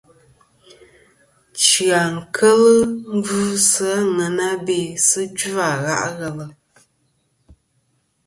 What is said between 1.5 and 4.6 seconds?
Chia kel gvɨsi a ŋwena